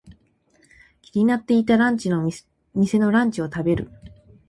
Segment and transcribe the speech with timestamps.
[1.03, 1.93] 気になっていたお
[2.73, 3.91] 店のランチを食べる。